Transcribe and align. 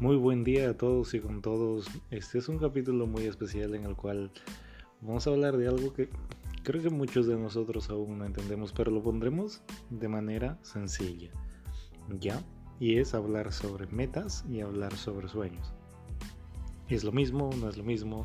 Muy 0.00 0.14
buen 0.14 0.44
día 0.44 0.70
a 0.70 0.74
todos 0.74 1.12
y 1.14 1.18
con 1.18 1.42
todos. 1.42 1.88
Este 2.12 2.38
es 2.38 2.48
un 2.48 2.58
capítulo 2.58 3.08
muy 3.08 3.24
especial 3.24 3.74
en 3.74 3.84
el 3.84 3.96
cual 3.96 4.30
vamos 5.00 5.26
a 5.26 5.30
hablar 5.30 5.56
de 5.56 5.66
algo 5.66 5.92
que 5.92 6.08
creo 6.62 6.80
que 6.80 6.88
muchos 6.88 7.26
de 7.26 7.36
nosotros 7.36 7.90
aún 7.90 8.16
no 8.16 8.24
entendemos, 8.24 8.72
pero 8.72 8.92
lo 8.92 9.02
pondremos 9.02 9.60
de 9.90 10.06
manera 10.06 10.56
sencilla. 10.62 11.32
¿Ya? 12.20 12.40
Y 12.78 12.98
es 12.98 13.12
hablar 13.12 13.52
sobre 13.52 13.88
metas 13.88 14.44
y 14.48 14.60
hablar 14.60 14.94
sobre 14.96 15.28
sueños. 15.28 15.72
¿Es 16.88 17.02
lo 17.02 17.10
mismo? 17.10 17.50
¿No 17.58 17.68
es 17.68 17.76
lo 17.76 17.82
mismo? 17.82 18.24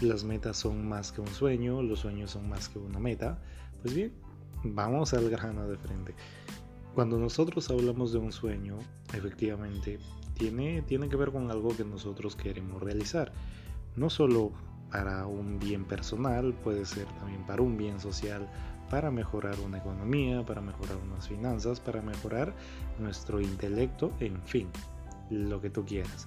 Las 0.00 0.24
metas 0.24 0.56
son 0.56 0.88
más 0.88 1.12
que 1.12 1.20
un 1.20 1.28
sueño, 1.28 1.82
los 1.82 1.98
sueños 2.00 2.30
son 2.30 2.48
más 2.48 2.70
que 2.70 2.78
una 2.78 2.98
meta. 2.98 3.38
Pues 3.82 3.92
bien, 3.92 4.14
vamos 4.64 5.12
al 5.12 5.28
grano 5.28 5.68
de 5.68 5.76
frente. 5.76 6.14
Cuando 6.94 7.18
nosotros 7.18 7.68
hablamos 7.68 8.14
de 8.14 8.18
un 8.18 8.32
sueño, 8.32 8.78
efectivamente, 9.12 9.98
tiene, 10.42 10.82
tiene 10.82 11.08
que 11.08 11.14
ver 11.14 11.30
con 11.30 11.52
algo 11.52 11.76
que 11.76 11.84
nosotros 11.84 12.34
queremos 12.34 12.82
realizar. 12.82 13.32
No 13.94 14.10
solo 14.10 14.50
para 14.90 15.24
un 15.26 15.60
bien 15.60 15.84
personal, 15.84 16.52
puede 16.52 16.84
ser 16.84 17.06
también 17.20 17.46
para 17.46 17.62
un 17.62 17.76
bien 17.76 18.00
social, 18.00 18.48
para 18.90 19.12
mejorar 19.12 19.54
una 19.64 19.78
economía, 19.78 20.44
para 20.44 20.60
mejorar 20.60 20.96
unas 20.96 21.28
finanzas, 21.28 21.78
para 21.78 22.02
mejorar 22.02 22.54
nuestro 22.98 23.40
intelecto, 23.40 24.12
en 24.18 24.42
fin, 24.42 24.68
lo 25.30 25.60
que 25.60 25.70
tú 25.70 25.84
quieras. 25.84 26.26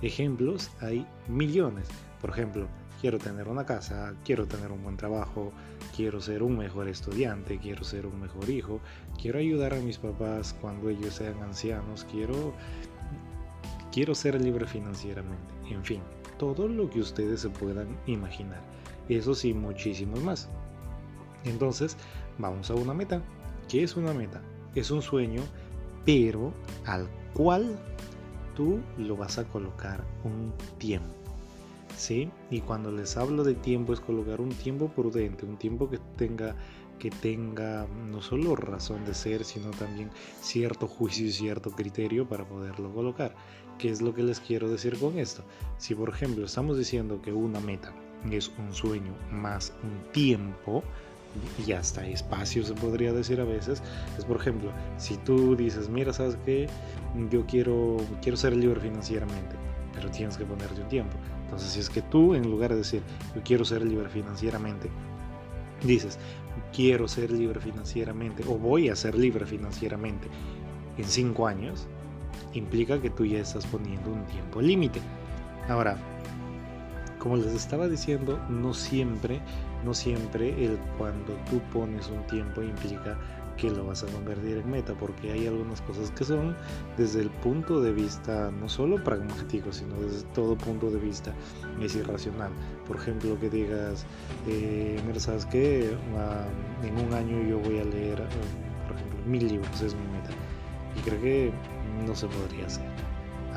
Ejemplos 0.00 0.70
hay 0.80 1.04
millones. 1.26 1.88
Por 2.20 2.30
ejemplo, 2.30 2.68
quiero 3.00 3.18
tener 3.18 3.48
una 3.48 3.66
casa, 3.66 4.14
quiero 4.24 4.46
tener 4.46 4.70
un 4.70 4.84
buen 4.84 4.96
trabajo, 4.96 5.52
quiero 5.96 6.20
ser 6.20 6.44
un 6.44 6.56
mejor 6.56 6.86
estudiante, 6.86 7.58
quiero 7.58 7.82
ser 7.82 8.06
un 8.06 8.20
mejor 8.20 8.48
hijo, 8.48 8.80
quiero 9.20 9.40
ayudar 9.40 9.74
a 9.74 9.80
mis 9.80 9.98
papás 9.98 10.54
cuando 10.60 10.88
ellos 10.88 11.14
sean 11.14 11.42
ancianos, 11.42 12.06
quiero 12.10 12.54
quiero 13.96 14.14
ser 14.14 14.38
libre 14.38 14.66
financieramente. 14.66 15.54
En 15.70 15.82
fin, 15.82 16.02
todo 16.38 16.68
lo 16.68 16.90
que 16.90 17.00
ustedes 17.00 17.40
se 17.40 17.48
puedan 17.48 17.88
imaginar. 18.04 18.60
Eso 19.08 19.34
sí, 19.34 19.54
muchísimos 19.54 20.22
más. 20.22 20.50
Entonces, 21.46 21.96
vamos 22.36 22.70
a 22.70 22.74
una 22.74 22.92
meta. 22.92 23.22
¿Qué 23.70 23.82
es 23.82 23.96
una 23.96 24.12
meta? 24.12 24.42
Es 24.74 24.90
un 24.90 25.00
sueño, 25.00 25.40
pero 26.04 26.52
al 26.84 27.08
cual 27.32 27.74
tú 28.54 28.80
lo 28.98 29.16
vas 29.16 29.38
a 29.38 29.44
colocar 29.44 30.04
un 30.24 30.52
tiempo. 30.76 31.08
¿Sí? 31.96 32.28
Y 32.50 32.60
cuando 32.60 32.92
les 32.92 33.16
hablo 33.16 33.44
de 33.44 33.54
tiempo 33.54 33.94
es 33.94 34.00
colocar 34.00 34.42
un 34.42 34.50
tiempo 34.50 34.88
prudente, 34.88 35.46
un 35.46 35.56
tiempo 35.56 35.88
que 35.88 35.98
tenga 36.18 36.54
que 36.98 37.10
tenga 37.10 37.86
no 38.10 38.22
solo 38.22 38.56
razón 38.56 39.04
de 39.04 39.14
ser, 39.14 39.44
sino 39.44 39.70
también 39.72 40.10
cierto 40.40 40.86
juicio 40.86 41.26
y 41.26 41.32
cierto 41.32 41.70
criterio 41.70 42.28
para 42.28 42.44
poderlo 42.44 42.92
colocar. 42.92 43.34
¿Qué 43.78 43.90
es 43.90 44.00
lo 44.00 44.14
que 44.14 44.22
les 44.22 44.40
quiero 44.40 44.70
decir 44.70 44.98
con 44.98 45.18
esto? 45.18 45.44
Si 45.78 45.94
por 45.94 46.08
ejemplo 46.08 46.46
estamos 46.46 46.78
diciendo 46.78 47.20
que 47.20 47.32
una 47.32 47.60
meta 47.60 47.92
es 48.30 48.50
un 48.58 48.72
sueño 48.72 49.12
más 49.30 49.72
un 49.82 50.12
tiempo, 50.12 50.82
y 51.66 51.72
hasta 51.72 52.06
espacio 52.06 52.64
se 52.64 52.74
podría 52.74 53.12
decir 53.12 53.40
a 53.40 53.44
veces, 53.44 53.82
es 54.16 54.24
por 54.24 54.36
ejemplo, 54.36 54.70
si 54.96 55.16
tú 55.18 55.56
dices, 55.56 55.88
mira, 55.88 56.12
¿sabes 56.12 56.36
qué? 56.44 56.68
Yo 57.30 57.44
quiero, 57.46 57.98
quiero 58.22 58.36
ser 58.36 58.56
libre 58.56 58.80
financieramente, 58.80 59.56
pero 59.94 60.10
tienes 60.10 60.36
que 60.36 60.44
ponerte 60.44 60.80
un 60.80 60.88
tiempo. 60.88 61.16
Entonces, 61.44 61.70
si 61.70 61.80
es 61.80 61.90
que 61.90 62.02
tú, 62.02 62.34
en 62.34 62.50
lugar 62.50 62.70
de 62.70 62.78
decir, 62.78 63.02
yo 63.34 63.42
quiero 63.44 63.64
ser 63.64 63.84
libre 63.84 64.08
financieramente, 64.08 64.90
dices, 65.82 66.18
quiero 66.72 67.08
ser 67.08 67.30
libre 67.30 67.60
financieramente 67.60 68.42
o 68.46 68.56
voy 68.56 68.88
a 68.88 68.96
ser 68.96 69.16
libre 69.16 69.46
financieramente 69.46 70.28
en 70.98 71.04
cinco 71.04 71.46
años, 71.46 71.86
implica 72.54 73.00
que 73.00 73.10
tú 73.10 73.24
ya 73.24 73.38
estás 73.38 73.66
poniendo 73.66 74.10
un 74.10 74.24
tiempo 74.26 74.60
límite. 74.60 75.00
Ahora, 75.68 75.96
como 77.26 77.38
les 77.38 77.54
estaba 77.54 77.88
diciendo, 77.88 78.38
no 78.48 78.72
siempre, 78.72 79.40
no 79.84 79.94
siempre 79.94 80.64
el 80.64 80.78
cuando 80.96 81.32
tú 81.50 81.60
pones 81.72 82.08
un 82.08 82.24
tiempo 82.28 82.62
implica 82.62 83.18
que 83.56 83.68
lo 83.68 83.84
vas 83.84 84.04
a 84.04 84.06
convertir 84.06 84.58
en 84.58 84.70
meta, 84.70 84.94
porque 84.94 85.32
hay 85.32 85.48
algunas 85.48 85.80
cosas 85.80 86.12
que 86.12 86.22
son 86.24 86.54
desde 86.96 87.22
el 87.22 87.30
punto 87.30 87.80
de 87.80 87.90
vista 87.90 88.52
no 88.52 88.68
solo 88.68 89.02
pragmático, 89.02 89.72
sino 89.72 89.96
desde 89.96 90.22
todo 90.34 90.56
punto 90.56 90.88
de 90.88 91.00
vista 91.00 91.34
es 91.80 91.96
irracional. 91.96 92.52
Por 92.86 92.94
ejemplo, 92.94 93.36
que 93.40 93.50
digas, 93.50 94.06
eh, 94.46 95.00
¿sabes 95.16 95.46
qué? 95.46 95.96
Ah, 96.16 96.46
en 96.84 96.96
un 96.96 97.12
año 97.12 97.42
yo 97.42 97.58
voy 97.58 97.80
a 97.80 97.84
leer, 97.84 98.20
eh, 98.20 98.86
por 98.86 98.96
ejemplo, 98.96 99.18
mil 99.26 99.48
libros, 99.48 99.80
es 99.80 99.96
mi 99.96 100.06
meta. 100.12 100.30
Y 100.96 101.00
creo 101.00 101.20
que 101.20 101.52
no 102.06 102.14
se 102.14 102.28
podría 102.28 102.66
hacer. 102.66 102.95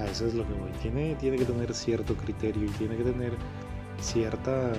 Eso 0.06 0.28
es 0.28 0.34
lo 0.34 0.48
que 0.48 0.54
voy. 0.54 0.72
Tiene, 0.82 1.16
tiene 1.16 1.38
que 1.38 1.46
tener 1.46 1.74
cierto 1.74 2.16
criterio 2.16 2.66
y 2.66 2.70
tiene 2.70 2.96
que 2.98 3.04
tener 3.04 3.34
cierta 4.00 4.74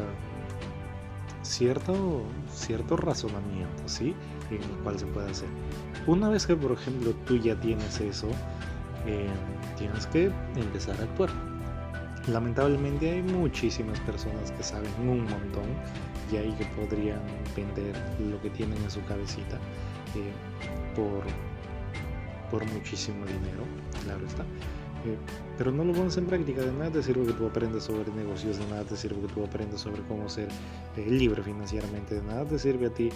cierto, 1.42 2.22
cierto 2.52 2.96
razonamiento, 2.96 3.82
¿sí? 3.86 4.14
En 4.50 4.62
el 4.62 4.78
cual 4.82 4.98
se 4.98 5.06
puede 5.06 5.30
hacer. 5.30 5.48
Una 6.06 6.28
vez 6.28 6.46
que, 6.46 6.56
por 6.56 6.72
ejemplo, 6.72 7.12
tú 7.26 7.36
ya 7.36 7.58
tienes 7.60 8.00
eso, 8.00 8.28
eh, 9.06 9.28
tienes 9.76 10.06
que 10.06 10.30
empezar 10.56 10.98
a 11.00 11.04
actuar. 11.04 11.30
Lamentablemente 12.28 13.10
hay 13.10 13.22
muchísimas 13.22 13.98
personas 14.00 14.52
que 14.52 14.62
saben 14.62 14.92
un 15.00 15.24
montón 15.24 15.64
y 16.30 16.36
ahí 16.36 16.52
que 16.52 16.66
podrían 16.66 17.20
vender 17.56 17.96
lo 18.20 18.40
que 18.42 18.50
tienen 18.50 18.80
en 18.82 18.90
su 18.90 19.02
cabecita 19.04 19.56
eh, 20.14 20.32
por 20.94 21.24
por 22.50 22.66
muchísimo 22.72 23.24
dinero, 23.26 23.62
claro 24.02 24.26
está. 24.26 24.44
Eh, 25.04 25.16
pero 25.56 25.72
no 25.72 25.84
lo 25.84 25.92
pones 25.92 26.16
en 26.16 26.26
práctica, 26.26 26.62
de 26.62 26.72
nada 26.72 26.90
te 26.90 27.02
sirve 27.02 27.26
que 27.26 27.32
tú 27.32 27.46
aprendas 27.46 27.84
sobre 27.84 28.10
negocios, 28.12 28.58
de 28.58 28.66
nada 28.66 28.84
te 28.84 28.96
sirve 28.96 29.20
que 29.26 29.32
tú 29.32 29.44
aprendas 29.44 29.80
sobre 29.80 30.02
cómo 30.02 30.28
ser 30.28 30.48
eh, 30.96 31.06
libre 31.08 31.42
financieramente, 31.42 32.14
de 32.16 32.22
nada 32.22 32.44
te 32.44 32.58
sirve 32.58 32.86
a 32.86 32.90
ti, 32.90 33.08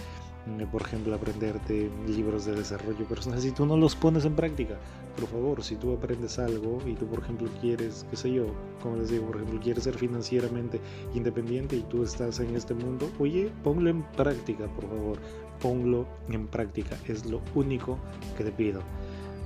mm, 0.47 0.63
por 0.71 0.81
ejemplo, 0.81 1.13
aprenderte 1.13 1.89
libros 2.07 2.45
de 2.45 2.55
desarrollo 2.55 3.05
personal 3.05 3.39
si 3.39 3.51
tú 3.51 3.65
no 3.65 3.77
los 3.77 3.95
pones 3.95 4.25
en 4.25 4.35
práctica. 4.35 4.79
Por 5.15 5.27
favor, 5.27 5.63
si 5.63 5.75
tú 5.75 5.93
aprendes 5.93 6.39
algo 6.39 6.79
y 6.85 6.93
tú, 6.93 7.05
por 7.07 7.19
ejemplo, 7.19 7.49
quieres, 7.61 8.05
qué 8.09 8.15
sé 8.15 8.31
yo, 8.31 8.47
como 8.81 8.97
les 8.97 9.09
digo, 9.09 9.27
por 9.27 9.37
ejemplo, 9.37 9.59
quieres 9.59 9.83
ser 9.83 9.95
financieramente 9.95 10.79
independiente 11.13 11.75
y 11.75 11.81
tú 11.81 12.03
estás 12.03 12.39
en 12.39 12.55
este 12.55 12.73
mundo, 12.73 13.09
oye, 13.19 13.51
ponlo 13.63 13.89
en 13.89 14.03
práctica, 14.13 14.67
por 14.67 14.87
favor, 14.87 15.19
ponlo 15.61 16.07
en 16.29 16.47
práctica, 16.47 16.97
es 17.07 17.25
lo 17.25 17.41
único 17.53 17.97
que 18.37 18.43
te 18.43 18.51
pido. 18.51 18.81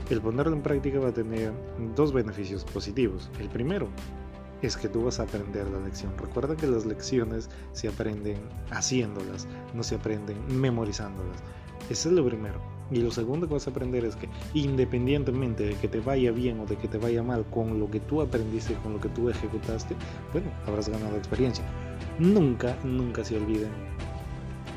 El 0.09 0.21
ponerlo 0.21 0.53
en 0.53 0.63
práctica 0.63 0.99
va 0.99 1.09
a 1.09 1.13
tener 1.13 1.53
dos 1.95 2.11
beneficios 2.11 2.63
positivos. 2.63 3.29
El 3.39 3.47
primero 3.47 3.87
es 4.63 4.75
que 4.75 4.89
tú 4.89 5.03
vas 5.03 5.19
a 5.19 5.23
aprender 5.23 5.67
la 5.67 5.79
lección. 5.79 6.17
Recuerda 6.17 6.55
que 6.55 6.65
las 6.65 6.85
lecciones 6.85 7.49
se 7.73 7.87
aprenden 7.87 8.37
haciéndolas, 8.71 9.47
no 9.75 9.83
se 9.83 9.95
aprenden 9.95 10.37
memorizándolas. 10.59 11.37
Ese 11.91 12.09
es 12.09 12.15
lo 12.15 12.25
primero. 12.25 12.59
Y 12.91 13.01
lo 13.01 13.11
segundo 13.11 13.47
que 13.47 13.53
vas 13.53 13.67
a 13.67 13.69
aprender 13.69 14.03
es 14.03 14.15
que 14.15 14.27
independientemente 14.55 15.63
de 15.63 15.75
que 15.75 15.87
te 15.87 15.99
vaya 15.99 16.31
bien 16.31 16.59
o 16.59 16.65
de 16.65 16.75
que 16.75 16.87
te 16.87 16.97
vaya 16.97 17.21
mal 17.21 17.45
con 17.51 17.79
lo 17.79 17.89
que 17.91 17.99
tú 17.99 18.21
aprendiste, 18.21 18.73
con 18.81 18.93
lo 18.93 18.99
que 18.99 19.09
tú 19.09 19.29
ejecutaste, 19.29 19.95
bueno, 20.33 20.49
habrás 20.65 20.89
ganado 20.89 21.15
experiencia. 21.17 21.63
Nunca, 22.17 22.75
nunca 22.83 23.23
se 23.23 23.37
olviden 23.37 23.69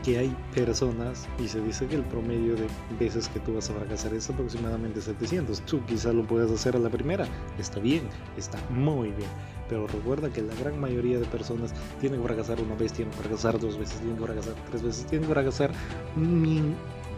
que 0.02 0.18
hay 0.18 0.36
personas 0.54 1.28
y 1.38 1.48
se 1.48 1.60
dice 1.60 1.86
que 1.86 1.96
el 1.96 2.04
promedio 2.04 2.56
de 2.56 2.66
veces 2.98 3.28
que 3.28 3.40
tú 3.40 3.54
vas 3.54 3.70
a 3.70 3.74
fracasar 3.74 4.14
es 4.14 4.28
aproximadamente 4.28 5.00
700. 5.00 5.60
Tú 5.62 5.84
quizás 5.86 6.14
lo 6.14 6.24
puedas 6.24 6.50
hacer 6.50 6.76
a 6.76 6.78
la 6.78 6.90
primera, 6.90 7.26
está 7.58 7.80
bien, 7.80 8.02
está 8.36 8.58
muy 8.70 9.10
bien. 9.10 9.30
Pero 9.68 9.86
recuerda 9.86 10.30
que 10.30 10.42
la 10.42 10.54
gran 10.56 10.80
mayoría 10.80 11.18
de 11.18 11.26
personas 11.26 11.72
tienen 12.00 12.20
que 12.20 12.26
fracasar 12.26 12.60
una 12.60 12.74
vez, 12.74 12.92
tienen 12.92 13.12
que 13.14 13.22
fracasar 13.22 13.58
dos 13.58 13.78
veces, 13.78 13.98
tienen 13.98 14.16
que 14.16 14.24
fracasar 14.24 14.54
tres 14.70 14.82
veces, 14.82 15.06
tienen 15.06 15.28
que 15.28 15.32
fracasar 15.34 15.72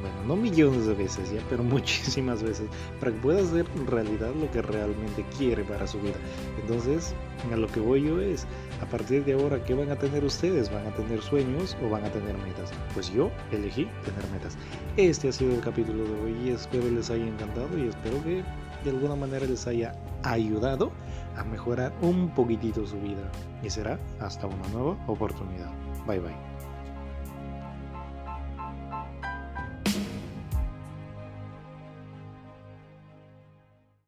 bueno, 0.04 0.24
no 0.26 0.36
millones 0.36 0.86
de 0.86 0.94
veces 0.94 1.32
ya, 1.32 1.40
pero 1.48 1.62
muchísimas 1.62 2.42
veces, 2.42 2.68
para 3.00 3.12
que 3.12 3.18
pueda 3.18 3.40
hacer 3.40 3.66
realidad 3.86 4.34
lo 4.34 4.50
que 4.50 4.60
realmente 4.60 5.24
quiere 5.38 5.64
para 5.64 5.86
su 5.86 5.98
vida. 6.00 6.16
Entonces, 6.60 7.14
a 7.52 7.56
lo 7.56 7.66
que 7.68 7.80
voy 7.80 8.02
yo 8.02 8.20
es, 8.20 8.46
a 8.80 8.86
partir 8.86 9.24
de 9.24 9.34
ahora, 9.34 9.62
¿qué 9.64 9.74
van 9.74 9.90
a 9.90 9.96
tener 9.96 10.24
ustedes? 10.24 10.72
¿Van 10.72 10.86
a 10.86 10.94
tener 10.94 11.20
sueños 11.22 11.76
o 11.84 11.90
van 11.90 12.04
a 12.04 12.10
tener 12.10 12.36
metas? 12.38 12.72
Pues 12.94 13.12
yo 13.12 13.30
elegí 13.52 13.86
tener 14.04 14.30
metas. 14.32 14.56
Este 14.96 15.28
ha 15.28 15.32
sido 15.32 15.54
el 15.54 15.60
capítulo 15.60 16.04
de 16.04 16.20
hoy 16.22 16.36
y 16.44 16.50
espero 16.50 16.88
les 16.90 17.10
haya 17.10 17.26
encantado 17.26 17.78
y 17.78 17.88
espero 17.88 18.22
que 18.22 18.44
de 18.84 18.90
alguna 18.90 19.16
manera 19.16 19.46
les 19.46 19.66
haya 19.66 19.94
ayudado 20.22 20.92
a 21.36 21.44
mejorar 21.44 21.92
un 22.00 22.30
poquitito 22.34 22.86
su 22.86 23.00
vida. 23.00 23.30
Y 23.62 23.70
será 23.70 23.98
hasta 24.20 24.46
una 24.46 24.68
nueva 24.68 24.96
oportunidad. 25.06 25.70
Bye 26.06 26.20
bye. 26.20 26.53